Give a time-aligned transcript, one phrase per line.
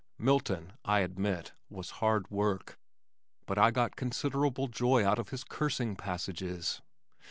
[0.17, 2.79] Milton I admit was hard work,
[3.45, 6.81] but I got considerable joy out of his cursing passages.